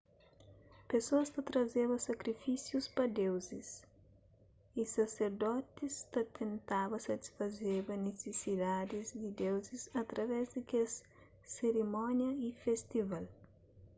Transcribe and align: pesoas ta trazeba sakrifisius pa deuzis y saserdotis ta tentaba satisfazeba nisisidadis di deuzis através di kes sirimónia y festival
pesoas 0.91 1.29
ta 1.33 1.41
trazeba 1.49 1.95
sakrifisius 2.05 2.85
pa 2.95 3.03
deuzis 3.19 3.69
y 4.79 4.83
saserdotis 4.93 5.95
ta 6.11 6.21
tentaba 6.39 6.95
satisfazeba 7.07 7.91
nisisidadis 8.05 9.07
di 9.21 9.29
deuzis 9.41 9.83
através 10.03 10.43
di 10.55 10.61
kes 10.71 10.91
sirimónia 11.55 12.31
y 12.47 12.59
festival 12.65 13.25